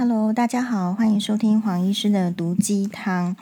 [0.00, 3.36] Hello，大家好，欢迎收听黄医师的毒鸡汤。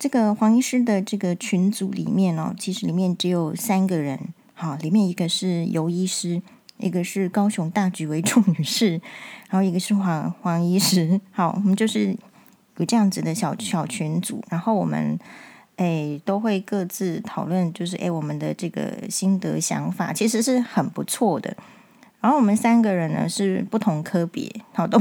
[0.00, 4.18] 这个黄医师的这个群组里面哦，其实里面只有三个人。
[4.52, 6.42] 好，里面一个是尤医师，
[6.78, 9.00] 一个是高雄大举为重女士，
[9.48, 11.20] 然后一个是黄黄医师。
[11.30, 12.16] 好，我们就是
[12.78, 15.16] 有这样子的小小群组，然后我们
[15.76, 21.56] 诶都会各自讨论，就是诶我们的这个心得想法，其实是很不错的。
[22.20, 25.00] 然后我们三个人呢是不同科别，好懂。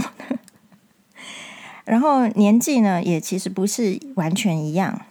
[1.85, 5.01] 然后年纪呢，也其实不是完全一样。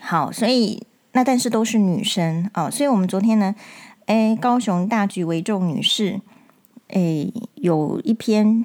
[0.00, 2.70] 好，所以那但是都是女生哦。
[2.70, 3.54] 所以我们昨天呢，
[4.06, 6.20] 哎，高雄大举为重女士，
[6.88, 8.64] 哎，有一篇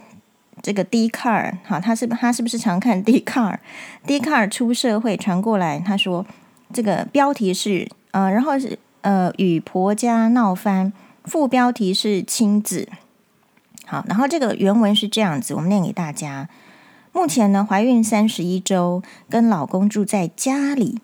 [0.62, 6.26] 这个 D car，好，他是他是不是常看 D car？D car 出社会传过来，他说
[6.72, 10.94] 这个标题是呃，然后是呃与婆家闹翻，
[11.26, 12.88] 副标题是亲子。
[13.86, 16.48] 好，然后这个原文是这样子，我们念给大家。
[17.16, 21.00] 目前呢，怀孕三十一周，跟老公住在家里。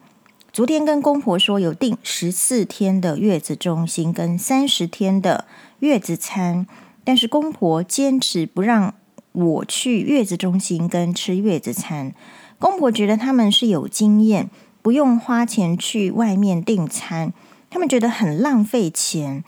[0.52, 5.46] 昨天跟公婆说有订十四天的月子中心跟三十天的
[5.80, 6.68] 月子餐，
[7.06, 8.94] 但是公婆坚持不让
[9.32, 12.14] 我去月子中心跟吃月子餐。
[12.60, 14.50] 公婆觉得他们是有经验，
[14.82, 17.32] 不用花钱去外面订餐，
[17.70, 19.46] 他们觉得很浪费钱。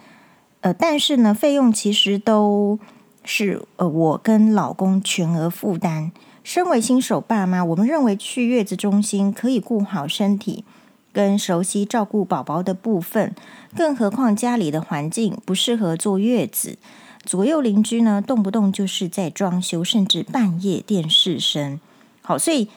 [0.61, 2.79] 呃，但是呢，费用其实都
[3.23, 6.11] 是呃我跟老公全额负担。
[6.43, 10.65] 身为新手爸妈，我们认为去月子中心可以顾好身体，
[11.13, 13.33] 跟熟悉照顾宝宝的部分。
[13.75, 16.77] 更何况家里的环境不适合坐月子，
[17.23, 21.79] 左右邻居呢，动不动就是在装修，甚至半夜电视声。
[22.21, 22.67] 好，所以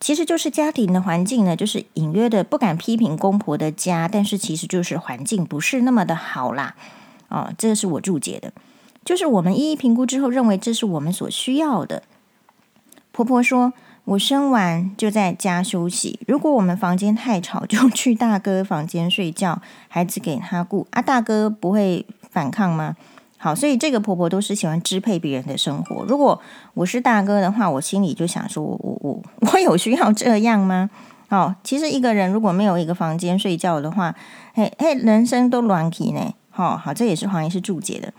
[0.00, 6.74] 其实就是家庭的环境呢，就是隐约的不敢批评公婆的家，但是其实就是环境不是那么的好啦。
[7.28, 8.52] 哦，这是我注解的，
[9.04, 12.02] 就是我们一一评估之后，认为这是我们所需要的。
[13.10, 13.72] 婆婆说
[14.06, 16.18] ：“我生完就在家休息。
[16.26, 20.86] 如果我们房间太吵，就去大哥房间睡觉，孩子给他顾。
[20.92, 22.96] 啊，大哥不会反抗吗？
[23.36, 26.04] 好，所以这个婆婆都是喜欢支配别人的生活。
[26.04, 26.40] 如果
[26.74, 29.22] 我是大哥的话，我心里就想说：我我我
[29.52, 30.88] 我有需要这样吗？
[31.28, 34.14] 好，其实一个人如果没有一个房间睡觉的话，
[34.54, 36.32] 嘿嘿，人生都乱起呢。
[36.50, 38.12] 好好，这也是黄医师注解的。”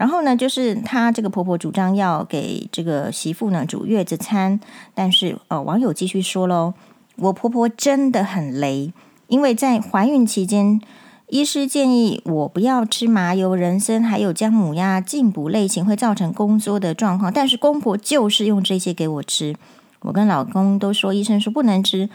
[0.00, 4.58] 然后呢，就是她这个婆婆主张要给这个媳妇呢煮月子餐，
[4.94, 6.72] 但是呃，网友继续说喽，
[7.16, 8.94] 我婆婆真的很雷，
[9.28, 10.80] 因为在怀孕期间，
[11.26, 19.54] 医师建议我不要吃麻油、人参，还有姜母鸭进补类型会造成宫缩的状况，但是公婆就是用这些给我吃，
[20.00, 22.08] 我跟老公都说医生说不能吃，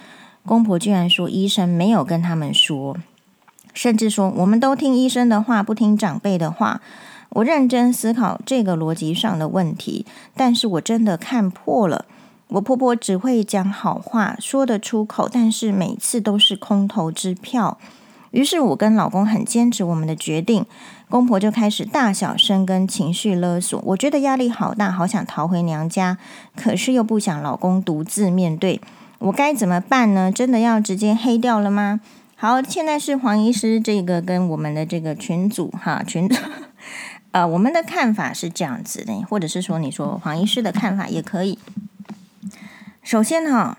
[0.44, 2.98] 公婆居然说医生没有跟他们说，
[3.76, 6.82] 甚至说我们都听医生的话，不听长辈的话。
[7.36, 10.06] 我认真思考这个逻辑上的问题，
[10.38, 12.06] 但是我真的看破了。
[12.48, 17.78] 我婆婆只会讲好话，说得出口，但是每次都是空头支票。
[18.32, 20.66] 于是我跟老公很坚持我们的决定，
[21.10, 23.82] 公婆就开始大小声跟情绪勒索。
[23.84, 26.18] 我觉得压力好大，好想逃回娘家，
[26.56, 28.80] 可是又不想老公独自面对。
[29.20, 30.32] 我该怎么办呢？
[30.32, 32.00] 真的要直接黑掉了吗？
[32.38, 36.30] 好，现在是黄医师这个跟我们的这个群组哈群。
[37.36, 41.60] 呃，我们的看法是这样子的，或者是说，你说黄医师的看法也可以。
[43.04, 43.78] 首先哈，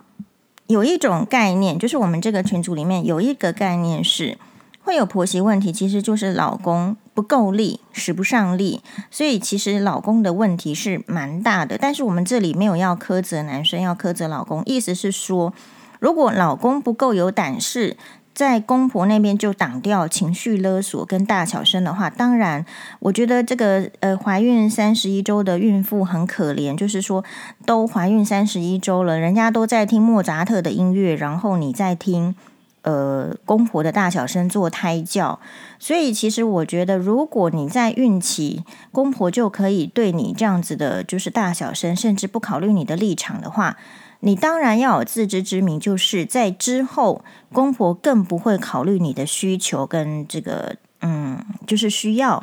[0.67, 4.37] 有一种概念，就是我们这个群组里面有一个概念是
[4.83, 11.79] 会有婆媳问题，其实就是老公不够力，使不上力，所以其实老公的问题是蛮大的。
[11.79, 15.55] 但是我们这里没有要苛责男生，要苛责老公，意思是说，
[15.99, 17.97] 如果老公不够有胆识。
[18.37, 22.67] 在公婆那边就挡掉情绪勒索跟大小声的话，当然，
[23.01, 27.25] 我觉得这个呃怀孕三十一周的孕妇很可怜，就是说
[27.65, 32.35] 都怀孕三十一周了，人家都在听莫扎特的音乐，然后你在听
[32.83, 35.41] 呃公婆的大小声做胎教，
[35.79, 43.79] 所以其实我觉得，如果你在孕期，公婆就可以对你这样子的，就是大小声，甚至不考虑你的立场的话。
[44.21, 47.23] 你当然要有自知之明，就是在之后，
[47.53, 52.43] 公婆更不会考虑你的需求跟这个，嗯，就是需要。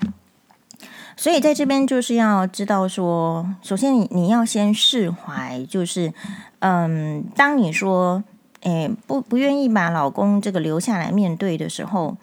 [1.15, 6.13] 所以在这边就是要知道说，首先你你要先释怀，就是，
[6.59, 8.23] 嗯，当你说，
[8.61, 12.17] 诶，不不愿意把老公这个留下来面对的时候，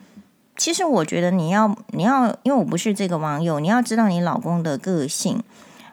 [0.56, 5.42] 其实我觉得你要你要，因为我不是这个网友，你要知道你老公的个性。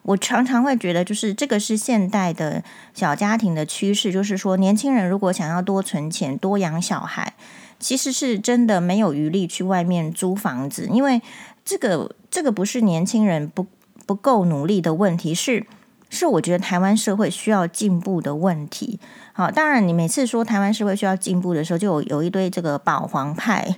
[0.07, 2.63] 我常常会觉得，就是这个是现代的
[2.94, 7.33] 小家庭的趋势，就是说，年轻人如果想要多存钱、多养小孩，
[7.77, 11.21] 其实是真的没有余力去外面租房子，因为
[11.65, 13.68] 这个这个不是年轻人不
[14.06, 15.65] 不够努力的问题，是
[16.09, 19.01] 是我觉得台湾社会需要进步的问题。
[19.33, 23.75] 好，当然你每次说台湾社会需要进步的时候，就有有一堆这个保皇派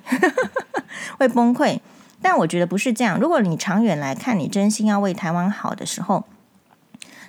[1.17, 1.79] 会崩溃。
[2.21, 3.19] 但我觉得不是这样。
[3.19, 6.25] 如果你长远来看，你真心要为台湾好的时候，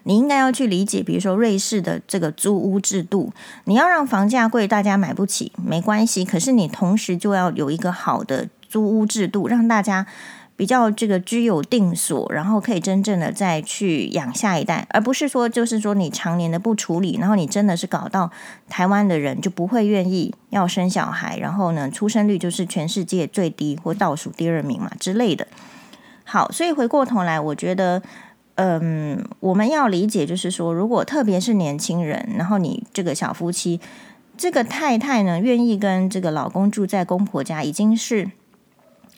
[0.03, 3.33] 你应该要去理解，比如说瑞士的这个租屋制度，
[3.65, 6.25] 你要让房价贵，大家买不起没关系。
[6.25, 10.07] 可是你同时就要有一个好的租屋制度，让大家。
[10.61, 18.31] 比较这个居有定所，然后可以真正的再去养下一代，而不是说就是说你常年的不处理，然后你真的是搞到
[18.69, 25.47] 台湾的人就不会愿意要生小孩，然后呢，出生率就是全世界最低或倒数第二名嘛之类的。
[26.25, 28.03] 好，所以回过头来，我觉得，
[28.57, 33.81] 嗯，我们要理解就是说，如果特别是年轻人，然后你这个小夫妻，
[34.37, 38.33] 这个太太呢愿意跟这个老公住在公婆家，已经是。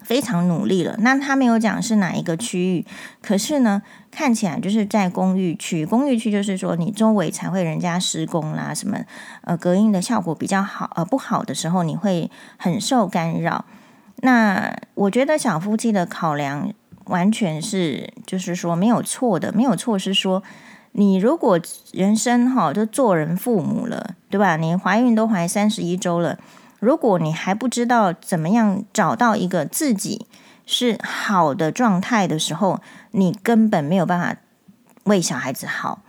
[0.05, 2.87] 非常努力了，那他没有讲是哪一个区域，
[3.21, 5.87] 可是呢，看起来就是在公寓区。
[5.87, 8.99] 公寓区就是说，你周围才会人家施工啦，什么
[9.43, 13.65] 呃隔音的效果比较好，呃不好的时候你会很受干扰。
[14.17, 16.73] 那我觉得小夫妻的考量
[17.07, 20.43] 完全是就是说没有错的，没有错是说
[20.93, 21.59] 你如果
[21.93, 24.57] 人生哈就做人父母了，对吧？
[24.57, 26.39] 你怀孕都怀三十一周了。
[26.83, 30.27] 如果你还不知道怎么样找到一个自己
[30.67, 32.81] 是好的状态的时候，
[33.13, 34.37] 你根本没有办法
[35.05, 36.03] 为小孩子好。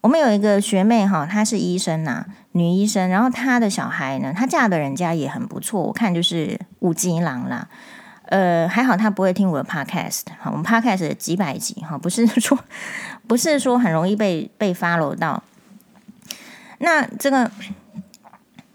[0.00, 7.68] 我们有一个学妹哈，她是医生呐，女医生，然后她的小孩呢，她嫁的人家也很不错，我看就是五金郎啦。
[8.28, 12.58] 呃，还好她不会听我的 podcast，好，我们 podcast 几百集哈，不是说
[13.26, 15.42] 不是说很容易被被 follow 到。
[16.78, 17.50] 那这个。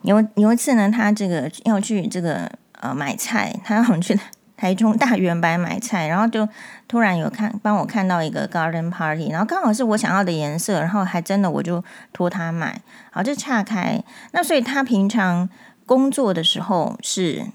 [0.03, 4.17] 有有一次呢，他这个要去这个呃买菜，他要去
[4.55, 6.47] 台中大圆白买菜，然后就
[6.87, 12.81] 突然有看帮我看到一个 garden party，然后刚好是我想要的颜色，然后还真的我就托他买，
[13.11, 14.01] 好就岔开。
[14.31, 15.49] 那所以他平常
[15.85, 17.45] 工作的时候是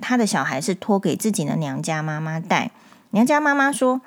[0.00, 2.70] 他的小孩是托给自己的娘家妈妈带，
[3.10, 4.00] 娘家妈妈说。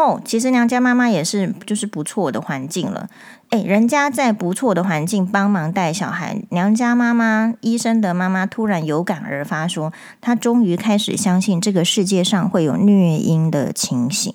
[0.00, 3.10] 后、其实娘家妈妈也是就是不错的环境了。
[3.50, 9.92] 诶，人家在不错的环境帮忙带小孩，娘家妈妈医生的妈妈突然有感而发，说
[10.22, 14.32] 她终于开始相信这个世界上会有虐婴的情形，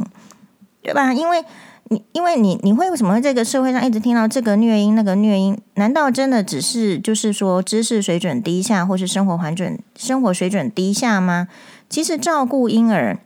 [0.83, 1.11] 对吧？
[1.13, 1.43] 因为
[1.89, 5.57] 你因为你你会为什么这个社会上一直听到这个虐婴那个虐婴？
[5.75, 11.47] 难道真的只是就是说知识水准低下，或是生活环准生活水准低下吗？
[11.89, 13.17] 其实照顾婴儿。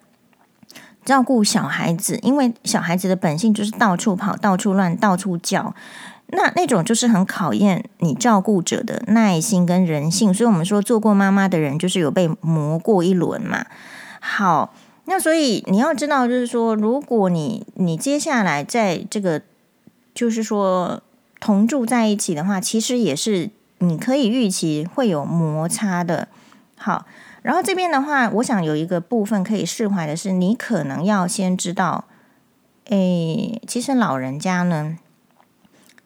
[1.10, 5.74] 照顾小孩子，因为小孩子的本性就是到处跑、到处乱、到处叫，
[6.28, 10.32] 那那种就是很考验你照顾者的耐心跟人性。
[10.32, 13.66] 所以，我们说做过妈妈的人，就是有被磨过一轮嘛。
[14.20, 14.76] 好，
[15.06, 19.42] 那所以你要知道，就是说，如果你你接下来在这个
[20.14, 21.02] 就是说
[21.40, 26.28] 同住在一起的话，其实也是你可以预期会有摩擦的。
[26.80, 27.06] 好。
[27.42, 32.06] 然后这边的话，我想有一个部分可以释怀的是，你可能要先知道，
[32.86, 34.98] 诶，其实老人家呢，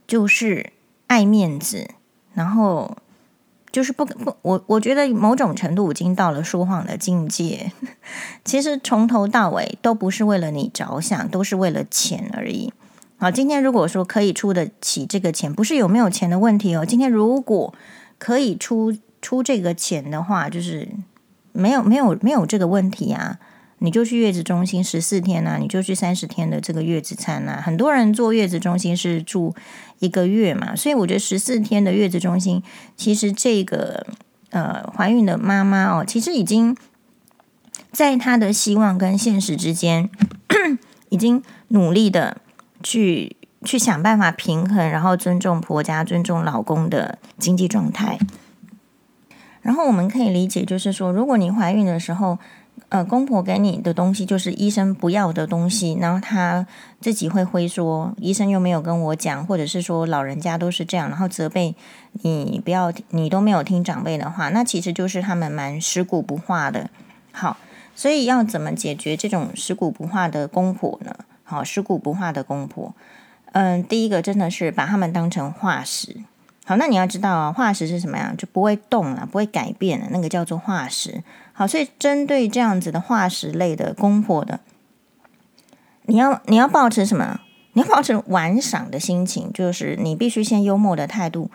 [0.06, 0.74] 就是
[1.08, 1.90] 爱面子，
[2.34, 2.98] 然后
[3.72, 7.72] 就是不不，我我觉得某种程度已经到了说谎的境界。
[8.46, 12.72] 其实从头到尾都不是为了你着想，都是为了钱而已。
[13.18, 16.86] 好，今天如果说可以出得起这个钱，不是有没有钱的问题哦。
[16.86, 17.74] 今天如果
[18.20, 20.90] 可以出出这个钱的话，就是。
[21.56, 23.38] 没有没有没有这个问题啊！
[23.78, 27.62] 你就去月子中心十四天啊，你就去三十天的这个月子餐啊。
[27.64, 29.54] 很多人做月子中心是住
[30.00, 32.64] 一个月嘛，所以我觉得十四天的月子中心，
[32.98, 34.04] 其实这个
[34.50, 36.76] 呃怀孕的妈妈哦，其实已经
[37.92, 40.10] 在她的希望跟现实之间，
[41.10, 42.38] 已经努力的
[42.82, 48.18] 去去想办法平衡，然后尊重婆家、尊重老公的经济状态。
[49.64, 52.38] 然后我们可以理解，就是说，如果你怀孕的时候，
[52.90, 56.68] 呃，公婆给你的东西就是医生不要的东西，然后他
[57.00, 61.76] 自己会会说，医生又没有跟我讲，或者是说老人家都是这样，然后责备
[62.24, 66.90] 你不要，你都没有听长辈的话，那其实就是他们蛮食古不化的。
[67.32, 67.58] 好，
[67.96, 71.16] 所以要怎么解决这种食古不化的公婆呢？
[71.44, 72.94] 好，食古不化的公婆，
[73.54, 76.18] 嗯，第一个真的是把他们当成化石。
[76.66, 78.36] 好，那你要知道啊，化石是什么样？
[78.38, 81.22] 就不会动了，不会改变了，那个叫做化石。
[81.52, 84.62] 好，所以针对这样子的化石类的公婆的，
[86.04, 87.42] 你要你要保持什么？
[87.74, 91.52] 你要保持玩赏的心情，就是你必须先幽默的态度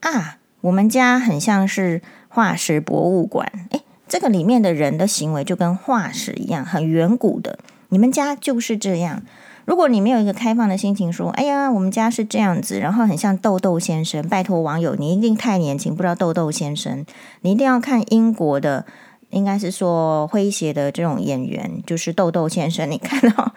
[0.00, 0.38] 啊。
[0.60, 7.58] 我们家很像是化石博物馆，诶，这个里面的人的行为就跟化石一样，很远古的。
[7.88, 9.22] 你们家就是这样。
[9.64, 17.04] 如果你没有一个开放的心情，说：“哎呀，我们家是这样子，然后很像豆豆先生。”拜托网友，你一定太年轻，不知道豆豆先生。
[17.40, 18.84] 你一定要看英国的，
[19.30, 22.90] 应该是说诙谐的这种演员，就是豆豆先生。
[22.90, 23.54] 你看到，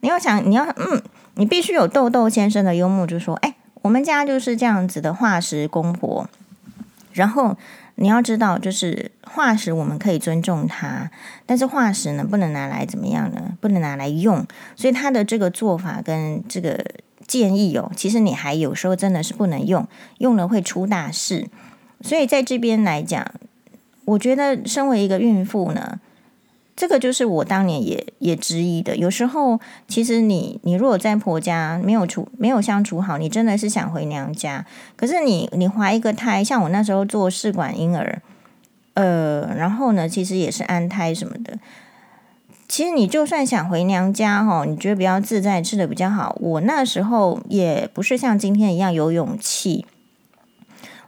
[0.00, 1.02] 你要想，你要嗯，
[1.34, 6.28] 你必须有豆豆先生的幽默，就说：“哎，我们家就是这样子的化石公婆。”
[7.12, 7.56] 然后。
[7.96, 11.10] 你要知道，就是化石我们可以尊重它，
[11.44, 13.56] 但是化石呢，不能拿来怎么样呢？
[13.60, 14.46] 不能拿来用。
[14.74, 16.84] 所以他的这个做法跟这个
[17.26, 19.86] 建议哦，其实你还有时候真的是不能用，
[20.18, 21.48] 用了会出大事。
[22.02, 23.26] 所以在这边来讲，
[24.04, 26.00] 我觉得身为一个孕妇呢。
[26.76, 28.96] 这个就是我当年也也质疑的。
[28.96, 34.66] 有时候，其实你你如果在婆家没有处没有相处好，你真的是想回娘家。
[34.94, 38.20] 可是你你怀一个胎，像我那时候做试管婴儿，
[38.92, 41.58] 呃，然后呢，其实也是安胎什么的。
[42.68, 49.86] 其实你就算想回娘家哈，你觉得比较自在，吃的比较好，我那时候也不是像今天一样有勇气。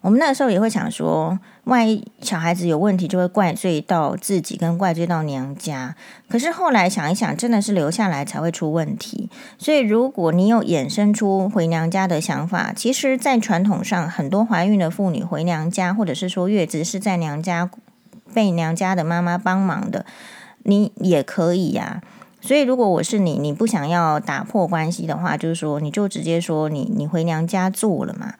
[0.01, 5.97] 我们那时候也会想说，万一小孩子有问题，就会怪罪到自己，跟怪罪到娘家。
[6.29, 9.29] 可是后来想一想，真的是留下来才会出问题。
[9.59, 17.69] 所以，如果你有衍生出回娘家的想法，其实，在传统上，很多怀孕的妇女回娘家，或者是说月子是在娘家
[18.33, 20.07] 被娘家的妈妈帮忙的，
[20.63, 22.01] 你也可以呀、
[22.41, 28.35] 所以，如果我是你，你不想要打破关系的话，就是说，你就直接说你你回娘家做了嘛。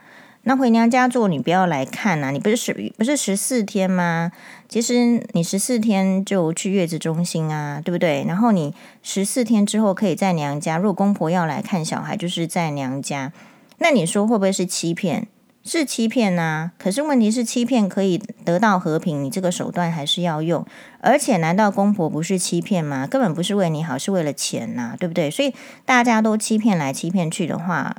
[0.49, 2.31] 那回娘家做，你不要来看呐、啊！
[2.31, 4.33] 你不是十不是十四天吗？
[4.67, 8.25] 其实你十四天就去月子中心啊，对不对？
[8.27, 10.79] 然后你十四天之后可以在娘家。
[10.79, 13.31] 如果公婆要来看小孩，就是在娘家。
[13.77, 15.29] 那你说会不会是欺骗？
[15.63, 20.65] 是欺骗呐、可是问题是，欺骗可以得到和平，你这个手段还是要用。
[21.03, 23.07] 而且，难道公婆不是欺骗吗？
[23.07, 25.31] 根本不是为你好，是为了钱呐、对不对？
[25.31, 25.53] 所以
[25.85, 27.95] 大家都欺骗来欺骗去的话。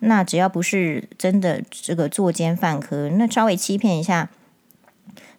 [0.00, 4.28] 那只要不是真的这个作奸犯科，那稍微欺骗一下，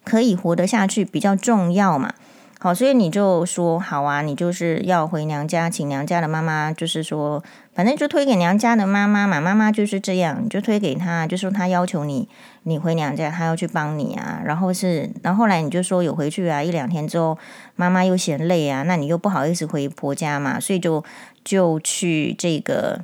[0.03, 2.13] 可以活得下去比较重要嘛。
[2.59, 9.41] 好，所以你就说好啊，你就是要回娘家，请娘家的妈妈，就是说，反正就推给娘家的妈妈嘛。
[9.41, 12.29] 妈妈就是这样，你就推给她，就说她要求你，
[12.61, 14.43] 你回娘家，她要去帮你啊。
[14.45, 17.35] 然后是，然后后来你就说有回去啊，一两天之后，
[17.75, 21.03] 妈妈又嫌累啊，那你又不好意思回婆家嘛，所以就
[21.43, 23.03] 就去这个。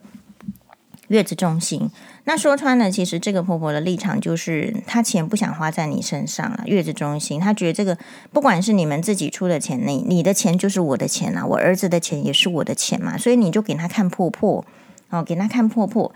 [1.08, 1.90] 月子中心，
[2.26, 6.64] 那说穿了，其实这个婆婆的立场就是，她钱不想花在你身上了。
[6.66, 7.98] 月子中心，她觉得这个
[8.34, 14.66] 不管是你们自己出的钱，你你的钱就是我的钱啊，我儿子的钱也是我的钱嘛，所以你就给他看破破，
[15.10, 16.14] 哦，给他看破破。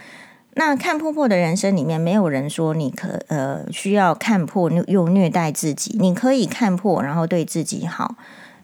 [0.55, 8.15] 那看破破的人生里面，没有人说你可呃需要看破又虐待自己，你可以看破，然后对自己好，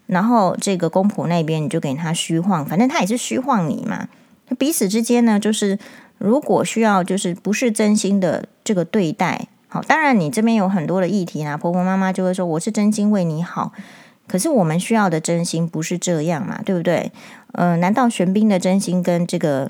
[0.08, 4.10] 然后这个公婆那边你就给他虚晃，反正他也是虚晃你嘛，
[4.60, 5.80] 彼此之间呢就是。
[6.18, 13.72] 如果需要，就是不是真心的这个对待，好，当然你这边有很多的议题啊，婆婆妈妈就会说我是真心为你好，
[14.28, 17.12] 可是我们需要的真心不是这样嘛，对不对？
[17.54, 19.70] 呃，难道玄彬的真心跟这个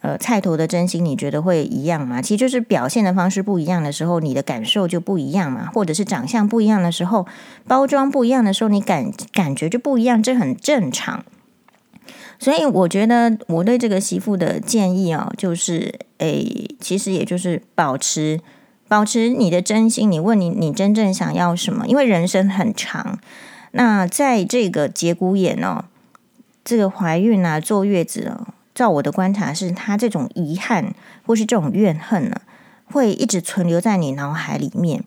[0.00, 2.22] 呃菜头的真心你觉得会一样吗？
[2.22, 7.26] 其实就是表现的方式不一样的时候，你的感受就不一样嘛，或者是长相不一样的时候，
[7.66, 11.24] 包装不一样的时候，你感感觉就不一样，这很正常。
[12.38, 18.40] 所以我觉得我对这个媳妇的建议啊，就是诶，其实也就是保持
[18.88, 20.10] 保持你的真心。
[20.10, 21.86] 你问你你真正想要什么？
[21.86, 23.18] 因为人生很长。
[23.72, 25.84] 那在这个节骨眼哦，
[26.64, 30.94] 这个怀孕啊，坐月子哦，照我的观察是，他这种遗憾
[31.26, 32.40] 或是这种怨恨呢，
[32.84, 35.04] 会一直存留在你脑海里面。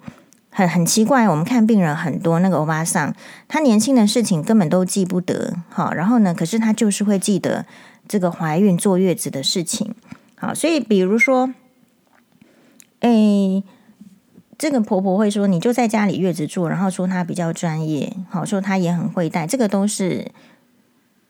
[0.50, 3.16] 很很奇怪，我们看病人很多，那个欧巴桑，
[3.48, 7.66] 他年轻的事情根本都记不得，好，然后呢，可是他就是会记得
[8.08, 9.94] 这个怀孕坐月子的事情，
[10.36, 11.54] 好，所以比如说，
[13.02, 13.64] 诶，
[14.58, 20.32] 这个婆婆会说，你就在家里月子坐，然后说她比较专业，好，说她也很会带，这个都是。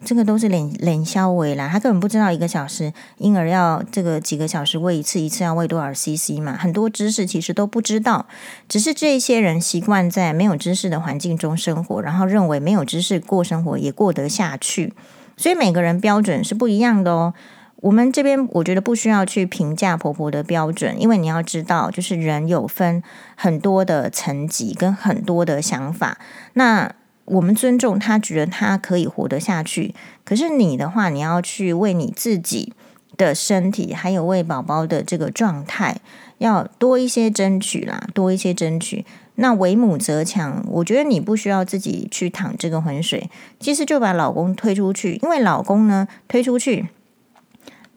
[0.05, 8.25] 这个都是脸脸消微啦，他根本不知道一个小时婴儿要这个几个小时喂一次，一次要喂多少 CC 嘛，很多知识其实都不知道，
[8.69, 14.93] 只是这些人习惯在没有知识的环境中生活，然后认为没有知识过生活也过得下去，
[15.35, 17.33] 所以每个人标准是不一样的哦。
[17.81, 23.03] 我们这边我觉得不需要去评价婆婆的标准，因为你要知道，就是人有分
[23.35, 26.17] 很多的层级跟很多的想法，
[26.53, 26.93] 那。
[27.29, 29.93] 我们尊重他，觉得他可以活得下去。
[30.23, 32.73] 可是你的话，你要去为你自己
[33.17, 35.97] 的身体，还有为宝宝的这个状态，
[36.39, 39.05] 要多一些争取啦，多一些争取。
[39.35, 46.89] 那为母则强，我觉得你不需要自己去淌这个浑水，其实就把老公推出去，因为老公呢推出去，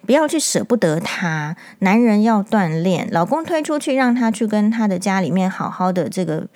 [0.07, 1.57] 不要去舍不得他。
[1.81, 6.47] 男人要锻炼，老公推出去，让他去跟他的家里面好好的这个。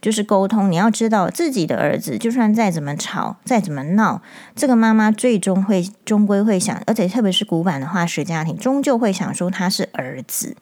[0.00, 4.22] 就是沟通，你要知道自己的儿子，就算再怎么吵，再怎么闹，
[4.56, 10.56] 这个妈妈最终会终归会想，而且特别是古板的化石家庭，终究会想说他是儿子，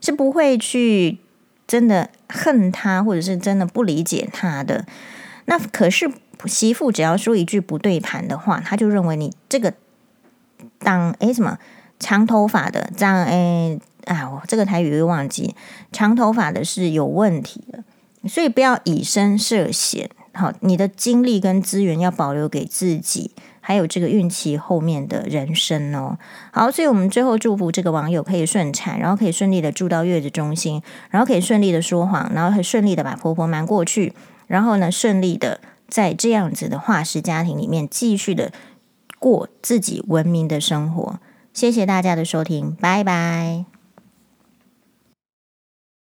[0.00, 1.18] 是不会去
[1.68, 4.84] 真的恨他，或者是真的不理解他的。
[5.44, 6.10] 那可是
[6.46, 9.72] 媳妇只要说一句不对盘的话，他就认为你这个
[10.80, 11.58] 当诶什么
[12.00, 15.54] 长头发的，这样诶啊，我这个台语又忘记，
[15.92, 17.84] 长头发的是有问题的。
[18.28, 26.18] 所以不要以身涉险，好，你的精力跟资源要保留给自己，还有这个孕期后面的人生哦。
[26.52, 34.12] 好，所以我们最后祝福这个网友可以顺产，然后可以顺利的住到月子中心，然后可以顺利的说谎，然后很顺利的把婆婆瞒过去，
[34.46, 38.52] 然后呢，顺利的在这样子的化石家庭里面继续的
[39.18, 41.18] 过自己文明的生活。
[41.52, 43.79] 谢谢大家的收听，拜拜。